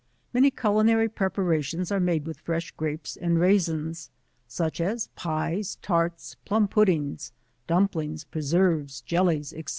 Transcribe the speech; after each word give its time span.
Many 0.33 0.49
culinary 0.49 1.07
preparations 1.07 1.91
are 1.91 1.99
made 1.99 2.25
with 2.25 2.39
fresh 2.39 2.71
Grapes 2.71 3.15
and 3.15 3.39
Raisins, 3.39 4.09
such 4.47 4.81
as 4.81 5.09
pies, 5.15 5.77
tarts, 5.83 6.37
plumb 6.43 6.67
puddings, 6.67 7.31
dumplings, 7.67 8.23
preserves, 8.23 9.01
jellies, 9.01 9.49
&c. 9.49 9.63